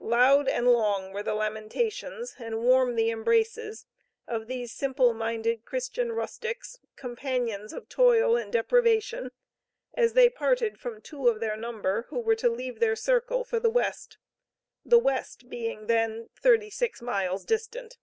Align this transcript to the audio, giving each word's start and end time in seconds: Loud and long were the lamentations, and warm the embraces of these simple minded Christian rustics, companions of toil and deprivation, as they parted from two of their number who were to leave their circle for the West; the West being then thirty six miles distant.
Loud 0.00 0.48
and 0.48 0.68
long 0.70 1.14
were 1.14 1.22
the 1.22 1.32
lamentations, 1.32 2.34
and 2.38 2.62
warm 2.62 2.94
the 2.94 3.08
embraces 3.10 3.86
of 4.26 4.46
these 4.46 4.70
simple 4.70 5.14
minded 5.14 5.64
Christian 5.64 6.12
rustics, 6.12 6.78
companions 6.94 7.72
of 7.72 7.88
toil 7.88 8.36
and 8.36 8.52
deprivation, 8.52 9.30
as 9.94 10.12
they 10.12 10.28
parted 10.28 10.78
from 10.78 11.00
two 11.00 11.26
of 11.28 11.40
their 11.40 11.56
number 11.56 12.02
who 12.10 12.20
were 12.20 12.36
to 12.36 12.50
leave 12.50 12.80
their 12.80 12.96
circle 12.96 13.44
for 13.44 13.58
the 13.58 13.70
West; 13.70 14.18
the 14.84 14.98
West 14.98 15.48
being 15.48 15.86
then 15.86 16.28
thirty 16.38 16.68
six 16.68 17.00
miles 17.00 17.46
distant. 17.46 17.96